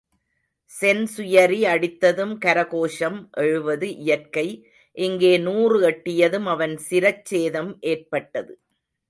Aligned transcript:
சென்சுயரி 0.71 1.59
அடித்ததும் 1.73 2.31
கர 2.37 2.57
கோஷம் 2.67 3.19
எழுவது 3.43 3.89
இயற்கை 3.97 4.47
இங்கே 4.97 5.33
நூறு 5.37 5.77
எட்டியதும் 5.91 6.49
அவன் 6.55 6.75
சிரச்சேதம் 6.89 7.71
ஏற்பட்டது. 7.91 8.53